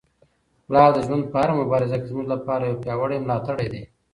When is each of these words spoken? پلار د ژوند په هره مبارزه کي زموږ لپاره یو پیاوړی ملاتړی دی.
پلار 0.65 0.89
د 0.93 0.97
ژوند 1.05 1.23
په 1.31 1.35
هره 1.41 1.53
مبارزه 1.61 1.97
کي 2.01 2.07
زموږ 2.11 2.27
لپاره 2.33 2.63
یو 2.65 2.81
پیاوړی 2.83 3.17
ملاتړی 3.21 3.67
دی. 3.73 3.83